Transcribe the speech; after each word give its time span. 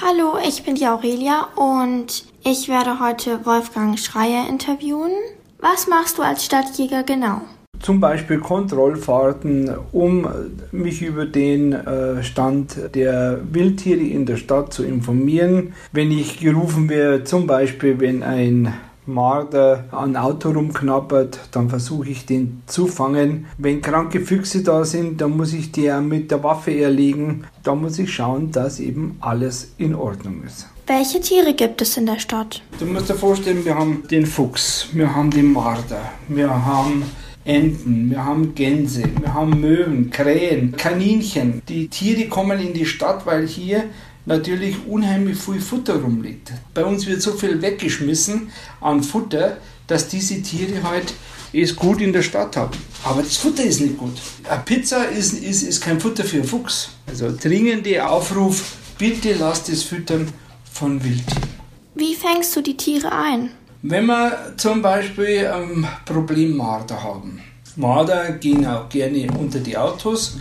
Hallo, 0.00 0.38
ich 0.46 0.62
bin 0.62 0.76
die 0.76 0.86
Aurelia 0.86 1.48
und 1.56 2.24
ich 2.44 2.68
werde 2.68 3.00
heute 3.00 3.44
Wolfgang 3.44 3.98
Schreier 3.98 4.48
interviewen. 4.48 5.10
Was 5.58 5.88
machst 5.88 6.18
du 6.18 6.22
als 6.22 6.44
Stadtjäger 6.44 7.02
genau? 7.02 7.40
Zum 7.80 7.98
Beispiel 7.98 8.38
Kontrollfahrten, 8.38 9.76
um 9.90 10.28
mich 10.70 11.02
über 11.02 11.26
den 11.26 11.72
äh, 11.72 12.22
Stand 12.22 12.94
der 12.94 13.40
Wildtiere 13.50 13.98
in 13.98 14.24
der 14.24 14.36
Stadt 14.36 14.72
zu 14.72 14.84
informieren. 14.84 15.74
Wenn 15.90 16.12
ich 16.12 16.38
gerufen 16.38 16.88
werde, 16.88 17.24
zum 17.24 17.48
Beispiel 17.48 17.98
wenn 17.98 18.22
ein 18.22 18.74
Marder 19.08 19.84
an 19.90 20.16
Auto 20.16 20.50
rumknabbert, 20.50 21.40
dann 21.50 21.68
versuche 21.68 22.10
ich 22.10 22.26
den 22.26 22.62
zu 22.66 22.86
fangen. 22.86 23.46
Wenn 23.56 23.82
kranke 23.82 24.20
Füchse 24.20 24.62
da 24.62 24.84
sind, 24.84 25.20
dann 25.20 25.36
muss 25.36 25.52
ich 25.52 25.72
die 25.72 25.90
mit 26.02 26.30
der 26.30 26.44
Waffe 26.44 26.78
erlegen. 26.78 27.44
Da 27.62 27.74
muss 27.74 27.98
ich 27.98 28.12
schauen, 28.12 28.52
dass 28.52 28.78
eben 28.78 29.16
alles 29.20 29.72
in 29.78 29.94
Ordnung 29.94 30.42
ist. 30.46 30.68
Welche 30.86 31.20
Tiere 31.20 31.54
gibt 31.54 31.82
es 31.82 31.96
in 31.96 32.06
der 32.06 32.18
Stadt? 32.18 32.62
Du 32.78 32.86
musst 32.86 33.08
dir 33.10 33.14
vorstellen, 33.14 33.64
wir 33.64 33.74
haben 33.74 34.04
den 34.10 34.24
Fuchs, 34.24 34.88
wir 34.92 35.14
haben 35.14 35.30
den 35.30 35.52
Marder, 35.52 36.00
wir 36.28 36.48
haben 36.48 37.02
Enten, 37.48 38.10
wir 38.10 38.22
haben 38.22 38.54
Gänse, 38.54 39.04
wir 39.20 39.32
haben 39.32 39.58
Möwen, 39.58 40.10
Krähen, 40.10 40.76
Kaninchen. 40.76 41.62
Die 41.66 41.88
Tiere 41.88 42.28
kommen 42.28 42.60
in 42.60 42.74
die 42.74 42.84
Stadt, 42.84 43.24
weil 43.24 43.46
hier 43.46 43.84
natürlich 44.26 44.76
unheimlich 44.86 45.38
viel 45.38 45.58
Futter 45.58 45.96
rumliegt. 45.96 46.52
Bei 46.74 46.84
uns 46.84 47.06
wird 47.06 47.22
so 47.22 47.32
viel 47.32 47.62
weggeschmissen 47.62 48.50
an 48.82 49.02
Futter, 49.02 49.56
dass 49.86 50.08
diese 50.08 50.42
Tiere 50.42 50.82
halt 50.82 51.14
es 51.54 51.74
gut 51.74 52.02
in 52.02 52.12
der 52.12 52.20
Stadt 52.20 52.54
haben. 52.54 52.76
Aber 53.02 53.22
das 53.22 53.38
Futter 53.38 53.62
ist 53.64 53.80
nicht 53.80 53.96
gut. 53.96 54.18
Eine 54.46 54.60
Pizza 54.66 55.04
ist, 55.04 55.32
ist, 55.32 55.62
ist 55.62 55.80
kein 55.80 55.98
Futter 55.98 56.24
für 56.24 56.36
einen 56.36 56.44
Fuchs. 56.44 56.90
Also 57.06 57.34
dringende 57.34 58.06
Aufruf, 58.06 58.76
bitte 58.98 59.32
lasst 59.32 59.70
es 59.70 59.84
füttern 59.84 60.28
von 60.70 61.02
Wildtieren. 61.02 61.48
Wie 61.94 62.14
fängst 62.14 62.54
du 62.54 62.60
die 62.60 62.76
Tiere 62.76 63.10
ein? 63.10 63.52
Wenn 63.82 64.06
wir 64.06 64.54
zum 64.56 64.82
Beispiel 64.82 65.46
ein 65.46 65.86
Problem 66.04 66.56
Marder 66.56 67.02
haben. 67.02 67.40
Marder 67.76 68.32
gehen 68.32 68.66
auch 68.66 68.88
gerne 68.88 69.28
unter 69.38 69.60
die 69.60 69.76
Autos 69.76 70.38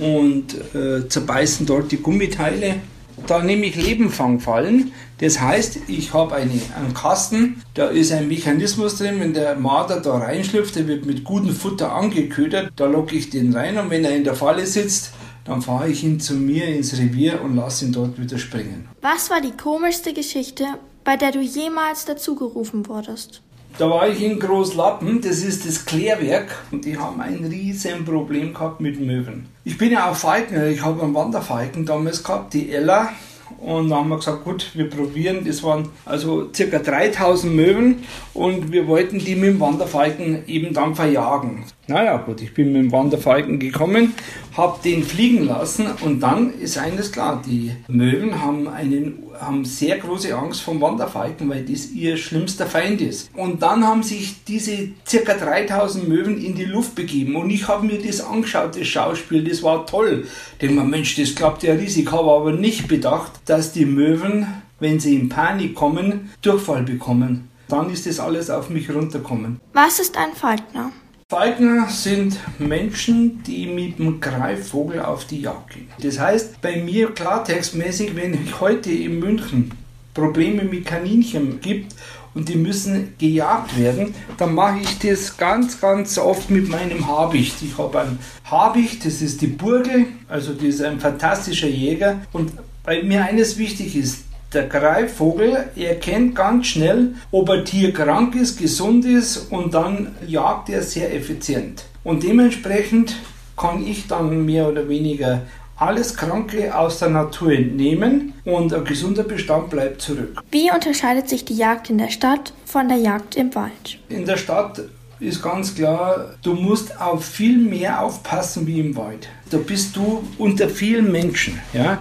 und 0.00 0.54
äh, 0.74 1.08
zerbeißen 1.08 1.64
dort 1.64 1.92
die 1.92 2.02
Gummiteile 2.02 2.80
da 3.26 3.42
nehme 3.42 3.66
ich 3.66 3.76
Lebenfangfallen. 3.76 4.92
Das 5.18 5.40
heißt, 5.40 5.78
ich 5.88 6.12
habe 6.12 6.34
eine, 6.34 6.60
einen 6.76 6.94
Kasten, 6.94 7.62
da 7.74 7.88
ist 7.88 8.12
ein 8.12 8.28
Mechanismus 8.28 8.98
drin, 8.98 9.20
wenn 9.20 9.34
der 9.34 9.54
Marder 9.56 10.00
da 10.00 10.16
reinschlüpft, 10.16 10.76
der 10.76 10.88
wird 10.88 11.06
mit 11.06 11.24
gutem 11.24 11.54
Futter 11.54 11.92
angeködert, 11.92 12.72
da 12.76 12.86
locke 12.86 13.16
ich 13.16 13.30
den 13.30 13.54
rein 13.54 13.78
und 13.78 13.90
wenn 13.90 14.04
er 14.04 14.16
in 14.16 14.24
der 14.24 14.34
Falle 14.34 14.66
sitzt, 14.66 15.12
dann 15.44 15.62
fahre 15.62 15.88
ich 15.88 16.04
ihn 16.04 16.20
zu 16.20 16.34
mir 16.34 16.66
ins 16.68 16.96
Revier 16.98 17.42
und 17.42 17.56
lasse 17.56 17.84
ihn 17.84 17.92
dort 17.92 18.20
wieder 18.20 18.38
springen. 18.38 18.88
Was 19.00 19.30
war 19.30 19.40
die 19.40 19.52
komischste 19.52 20.12
Geschichte, 20.12 20.64
bei 21.04 21.16
der 21.16 21.32
du 21.32 21.40
jemals 21.40 22.04
dazugerufen 22.04 22.86
wurdest? 22.88 23.42
Da 23.78 23.88
war 23.88 24.06
ich 24.06 24.22
in 24.22 24.38
Großlappen, 24.38 25.22
das 25.22 25.42
ist 25.42 25.66
das 25.66 25.86
Klärwerk 25.86 26.64
und 26.70 26.84
die 26.84 26.98
haben 26.98 27.20
ein 27.22 27.44
riesen 27.44 28.04
Problem 28.04 28.52
gehabt 28.52 28.80
mit 28.80 29.00
Möwen. 29.00 29.46
Ich 29.64 29.78
bin 29.78 29.92
ja 29.92 30.10
auch 30.10 30.14
Falkner, 30.14 30.66
ich 30.66 30.82
habe 30.82 31.02
einen 31.02 31.14
Wanderfalken 31.14 31.86
damals 31.86 32.22
gehabt, 32.22 32.52
die 32.52 32.70
Ella. 32.70 33.10
Und 33.58 33.90
dann 33.90 34.00
haben 34.00 34.08
wir 34.08 34.16
gesagt, 34.16 34.44
gut, 34.44 34.70
wir 34.74 34.90
probieren. 34.90 35.44
Das 35.46 35.62
waren 35.62 35.88
also 36.04 36.50
circa 36.52 36.80
3000 36.80 37.54
Möwen 37.54 38.02
und 38.34 38.72
wir 38.72 38.88
wollten 38.88 39.18
die 39.18 39.36
mit 39.36 39.50
dem 39.50 39.60
Wanderfalken 39.60 40.46
eben 40.48 40.74
dann 40.74 40.94
verjagen. 40.94 41.64
Naja, 41.86 42.16
gut, 42.16 42.40
ich 42.40 42.54
bin 42.54 42.72
mit 42.72 42.82
dem 42.82 42.92
Wanderfalken 42.92 43.58
gekommen, 43.58 44.14
habe 44.56 44.78
den 44.82 45.04
fliegen 45.04 45.46
lassen 45.46 45.86
und 46.00 46.20
dann 46.20 46.52
ist 46.54 46.76
eines 46.78 47.12
klar, 47.12 47.42
die 47.46 47.72
Möwen 47.88 48.42
haben, 48.42 48.68
einen, 48.68 49.18
haben 49.42 49.64
sehr 49.64 49.98
große 49.98 50.34
Angst 50.34 50.62
vom 50.62 50.80
Wanderfalken, 50.80 51.48
weil 51.50 51.64
das 51.64 51.90
ihr 51.90 52.16
schlimmster 52.16 52.66
Feind 52.66 53.00
ist. 53.00 53.30
Und 53.34 53.62
dann 53.62 53.86
haben 53.86 54.02
sich 54.02 54.44
diese 54.44 54.90
circa 55.06 55.34
3000 55.34 56.08
Möwen 56.08 56.42
in 56.42 56.54
die 56.54 56.64
Luft 56.64 56.94
begeben 56.94 57.36
und 57.36 57.50
ich 57.50 57.68
habe 57.68 57.86
mir 57.86 58.00
das 58.00 58.20
angeschaut, 58.20 58.78
das 58.78 58.86
Schauspiel, 58.86 59.44
das 59.44 59.62
war 59.62 59.86
toll. 59.86 60.26
Denn 60.60 60.74
man, 60.74 60.88
Mensch, 60.88 61.16
das 61.16 61.34
klappt 61.34 61.62
ja 61.62 61.74
riesig, 61.74 62.10
habe 62.10 62.30
aber 62.30 62.52
nicht 62.52 62.88
bedacht, 62.88 63.32
dass 63.46 63.72
die 63.72 63.86
Möwen, 63.86 64.46
wenn 64.80 65.00
sie 65.00 65.16
in 65.16 65.28
Panik 65.28 65.74
kommen, 65.74 66.30
Durchfall 66.42 66.82
bekommen. 66.82 67.48
Dann 67.68 67.90
ist 67.90 68.06
das 68.06 68.20
alles 68.20 68.50
auf 68.50 68.68
mich 68.68 68.94
runterkommen. 68.94 69.60
Was 69.72 69.98
ist 69.98 70.16
ein 70.18 70.34
Falkner? 70.34 70.92
Falkner 71.32 71.88
sind 71.88 72.36
Menschen, 72.58 73.42
die 73.44 73.66
mit 73.66 73.98
dem 73.98 74.20
Greifvogel 74.20 75.00
auf 75.00 75.24
die 75.24 75.40
Jagd 75.40 75.70
gehen. 75.70 75.88
Das 76.02 76.18
heißt, 76.18 76.60
bei 76.60 76.76
mir 76.76 77.14
klartextmäßig, 77.14 78.14
wenn 78.14 78.34
ich 78.34 78.60
heute 78.60 78.90
in 78.90 79.18
München 79.18 79.70
Probleme 80.12 80.64
mit 80.64 80.84
Kaninchen 80.84 81.58
gibt 81.62 81.94
und 82.34 82.50
die 82.50 82.56
müssen 82.56 83.14
gejagt 83.16 83.78
werden, 83.78 84.14
dann 84.36 84.54
mache 84.54 84.80
ich 84.80 84.98
das 84.98 85.38
ganz, 85.38 85.80
ganz 85.80 86.18
oft 86.18 86.50
mit 86.50 86.68
meinem 86.68 87.08
Habicht. 87.08 87.62
Ich 87.62 87.78
habe 87.78 88.02
ein 88.02 88.18
Habicht, 88.44 89.06
das 89.06 89.22
ist 89.22 89.40
die 89.40 89.46
Burgel, 89.46 90.08
also 90.28 90.52
das 90.52 90.64
ist 90.64 90.82
ein 90.82 91.00
fantastischer 91.00 91.68
Jäger 91.68 92.20
und 92.34 92.52
bei 92.84 93.02
mir 93.02 93.24
eines 93.24 93.56
wichtig 93.56 93.96
ist, 93.96 94.24
der 94.54 94.66
Greifvogel 94.66 95.70
erkennt 95.76 96.34
ganz 96.34 96.66
schnell, 96.66 97.14
ob 97.30 97.50
ein 97.50 97.64
Tier 97.64 97.92
krank 97.92 98.34
ist, 98.34 98.58
gesund 98.58 99.04
ist 99.04 99.50
und 99.50 99.74
dann 99.74 100.14
jagt 100.26 100.68
er 100.68 100.82
sehr 100.82 101.14
effizient. 101.14 101.84
Und 102.04 102.22
dementsprechend 102.22 103.16
kann 103.56 103.86
ich 103.86 104.08
dann 104.08 104.44
mehr 104.44 104.68
oder 104.68 104.88
weniger 104.88 105.42
alles 105.76 106.16
Kranke 106.16 106.76
aus 106.76 106.98
der 107.00 107.10
Natur 107.10 107.52
entnehmen 107.52 108.34
und 108.44 108.72
ein 108.72 108.84
gesunder 108.84 109.24
Bestand 109.24 109.70
bleibt 109.70 110.00
zurück. 110.00 110.40
Wie 110.50 110.70
unterscheidet 110.70 111.28
sich 111.28 111.44
die 111.44 111.56
Jagd 111.56 111.90
in 111.90 111.98
der 111.98 112.10
Stadt 112.10 112.52
von 112.64 112.88
der 112.88 112.98
Jagd 112.98 113.36
im 113.36 113.54
Wald? 113.54 113.98
In 114.08 114.24
der 114.24 114.36
Stadt 114.36 114.80
ist 115.18 115.42
ganz 115.42 115.74
klar, 115.74 116.34
du 116.42 116.54
musst 116.54 117.00
auf 117.00 117.24
viel 117.24 117.58
mehr 117.58 118.02
aufpassen 118.02 118.66
wie 118.66 118.80
im 118.80 118.96
Wald. 118.96 119.28
Da 119.50 119.58
bist 119.58 119.96
du 119.96 120.22
unter 120.38 120.68
vielen 120.68 121.10
Menschen. 121.10 121.60
Ja? 121.72 121.98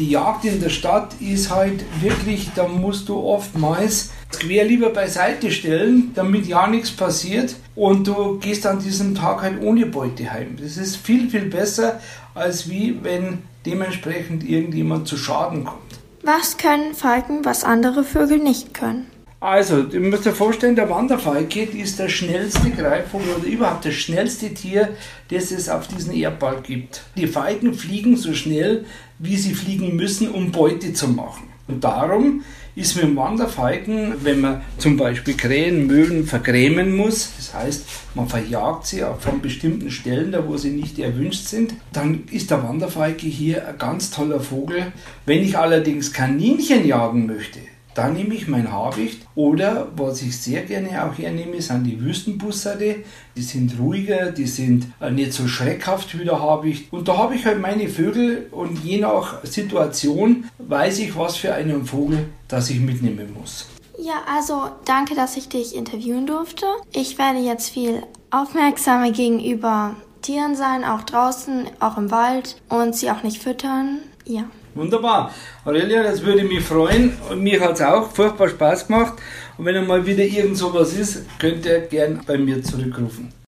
Die 0.00 0.10
Jagd 0.10 0.46
in 0.46 0.60
der 0.60 0.70
Stadt 0.70 1.14
ist 1.20 1.50
halt 1.50 1.84
wirklich, 2.00 2.50
da 2.54 2.66
musst 2.66 3.08
du 3.10 3.18
oftmals 3.18 4.10
Quer 4.32 4.64
lieber 4.64 4.90
beiseite 4.90 5.50
stellen, 5.50 6.12
damit 6.14 6.46
ja 6.46 6.66
nichts 6.66 6.90
passiert 6.90 7.54
und 7.74 8.06
du 8.06 8.38
gehst 8.38 8.66
an 8.66 8.78
diesem 8.78 9.14
Tag 9.14 9.42
halt 9.42 9.60
ohne 9.60 9.86
Beute 9.86 10.32
heim. 10.32 10.56
Das 10.60 10.78
ist 10.78 10.96
viel, 10.96 11.28
viel 11.28 11.46
besser, 11.46 12.00
als 12.34 12.70
wie 12.70 12.98
wenn 13.02 13.42
dementsprechend 13.66 14.48
irgendjemand 14.48 15.06
zu 15.06 15.18
Schaden 15.18 15.64
kommt. 15.64 15.80
Was 16.22 16.56
können 16.56 16.94
Falken, 16.94 17.44
was 17.44 17.64
andere 17.64 18.02
Vögel 18.02 18.38
nicht 18.38 18.72
können? 18.72 19.06
Also, 19.42 19.84
du 19.84 19.98
musst 20.00 20.26
dir 20.26 20.32
vorstellen, 20.32 20.76
der 20.76 20.90
Wanderfalke 20.90 21.62
ist 21.62 21.98
der 21.98 22.10
schnellste 22.10 22.68
Greifvogel 22.70 23.36
oder 23.38 23.46
überhaupt 23.46 23.86
das 23.86 23.94
schnellste 23.94 24.52
Tier, 24.52 24.90
das 25.30 25.50
es 25.50 25.70
auf 25.70 25.88
diesem 25.88 26.14
Erdball 26.14 26.60
gibt. 26.62 27.04
Die 27.16 27.26
Falken 27.26 27.72
fliegen 27.72 28.18
so 28.18 28.34
schnell, 28.34 28.84
wie 29.18 29.36
sie 29.36 29.54
fliegen 29.54 29.96
müssen, 29.96 30.28
um 30.28 30.52
Beute 30.52 30.92
zu 30.92 31.08
machen. 31.08 31.44
Und 31.68 31.82
darum 31.84 32.42
ist 32.76 32.96
mit 32.96 33.04
dem 33.04 33.16
Wanderfalken, 33.16 34.16
wenn 34.22 34.42
man 34.42 34.60
zum 34.76 34.98
Beispiel 34.98 35.34
Krähen, 35.34 35.86
Möwen 35.86 36.26
vergrämen 36.26 36.94
muss, 36.94 37.32
das 37.38 37.54
heißt, 37.54 37.84
man 38.14 38.28
verjagt 38.28 38.86
sie 38.86 39.02
von 39.20 39.40
bestimmten 39.40 39.90
Stellen, 39.90 40.32
da 40.32 40.46
wo 40.46 40.58
sie 40.58 40.70
nicht 40.70 40.98
erwünscht 40.98 41.46
sind, 41.46 41.74
dann 41.94 42.24
ist 42.30 42.50
der 42.50 42.62
Wanderfalke 42.62 43.26
hier 43.26 43.66
ein 43.66 43.78
ganz 43.78 44.10
toller 44.10 44.40
Vogel. 44.40 44.92
Wenn 45.24 45.42
ich 45.42 45.56
allerdings 45.56 46.12
Kaninchen 46.12 46.86
jagen 46.86 47.26
möchte, 47.26 47.60
dann 48.00 48.14
nehme 48.14 48.32
ich 48.32 48.48
mein 48.48 48.72
Habicht 48.72 49.26
oder 49.34 49.88
was 49.94 50.22
ich 50.22 50.40
sehr 50.40 50.62
gerne 50.62 51.04
auch 51.04 51.18
hernehme, 51.18 51.60
sind 51.60 51.84
die 51.84 52.00
Wüstenbussarde. 52.00 53.04
Die 53.36 53.42
sind 53.42 53.78
ruhiger, 53.78 54.32
die 54.32 54.46
sind 54.46 54.86
äh, 55.00 55.10
nicht 55.10 55.34
so 55.34 55.46
schreckhaft 55.46 56.18
wie 56.18 56.24
der 56.24 56.40
Habicht. 56.40 56.90
Und 56.94 57.08
da 57.08 57.18
habe 57.18 57.34
ich 57.34 57.44
halt 57.44 57.60
meine 57.60 57.90
Vögel 57.90 58.46
und 58.52 58.82
je 58.82 59.00
nach 59.00 59.44
Situation 59.44 60.44
weiß 60.56 61.00
ich, 61.00 61.14
was 61.14 61.36
für 61.36 61.52
einen 61.52 61.84
Vogel 61.84 62.30
das 62.48 62.70
ich 62.70 62.80
mitnehmen 62.80 63.34
muss. 63.38 63.66
Ja, 63.98 64.22
also 64.34 64.70
danke, 64.86 65.14
dass 65.14 65.36
ich 65.36 65.50
dich 65.50 65.76
interviewen 65.76 66.26
durfte. 66.26 66.64
Ich 66.94 67.18
werde 67.18 67.40
jetzt 67.40 67.68
viel 67.68 68.02
aufmerksamer 68.30 69.10
gegenüber 69.10 69.94
Tieren 70.22 70.56
sein, 70.56 70.84
auch 70.84 71.02
draußen, 71.02 71.66
auch 71.80 71.98
im 71.98 72.10
Wald 72.10 72.56
und 72.70 72.96
sie 72.96 73.10
auch 73.10 73.22
nicht 73.22 73.42
füttern. 73.42 73.98
Ja. 74.24 74.44
Wunderbar. 74.74 75.32
Aurelia, 75.64 76.02
das 76.02 76.24
würde 76.24 76.44
mich 76.44 76.64
freuen. 76.64 77.16
Und 77.28 77.42
mir 77.42 77.60
hat 77.60 77.74
es 77.74 77.82
auch 77.82 78.10
furchtbar 78.10 78.48
Spaß 78.48 78.86
gemacht. 78.86 79.14
Und 79.58 79.64
wenn 79.64 79.76
einmal 79.76 80.06
wieder 80.06 80.24
irgend 80.24 80.56
sowas 80.56 80.92
ist, 80.94 81.26
könnt 81.38 81.66
ihr 81.66 81.80
gern 81.80 82.20
bei 82.26 82.38
mir 82.38 82.62
zurückrufen. 82.62 83.39